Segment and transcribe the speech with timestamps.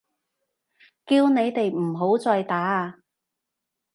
[1.05, 3.01] 叫你哋唔好再打啊！